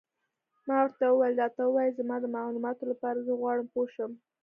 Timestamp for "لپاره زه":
2.91-3.31